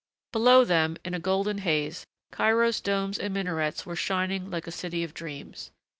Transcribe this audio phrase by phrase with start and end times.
[0.31, 5.03] Below them, in a golden haze, Cairo's domes and minarets were shining like a city
[5.03, 5.69] of dreams.